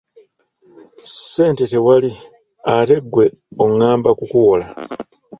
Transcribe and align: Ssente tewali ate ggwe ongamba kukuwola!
Ssente 1.07 1.63
tewali 1.71 2.11
ate 2.75 2.95
ggwe 3.03 3.25
ongamba 3.63 4.09
kukuwola! 4.19 4.67